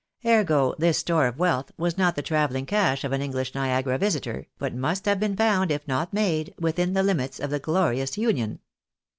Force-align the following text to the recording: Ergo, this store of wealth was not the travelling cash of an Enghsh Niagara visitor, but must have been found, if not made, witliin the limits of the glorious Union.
Ergo, 0.25 0.73
this 0.79 0.97
store 0.97 1.27
of 1.27 1.37
wealth 1.37 1.71
was 1.77 1.95
not 1.95 2.15
the 2.15 2.23
travelling 2.23 2.65
cash 2.65 3.03
of 3.03 3.11
an 3.11 3.21
Enghsh 3.21 3.53
Niagara 3.53 3.99
visitor, 3.99 4.47
but 4.57 4.73
must 4.73 5.05
have 5.05 5.19
been 5.19 5.35
found, 5.37 5.69
if 5.69 5.87
not 5.87 6.11
made, 6.11 6.55
witliin 6.59 6.95
the 6.95 7.03
limits 7.03 7.39
of 7.39 7.51
the 7.51 7.59
glorious 7.59 8.17
Union. 8.17 8.61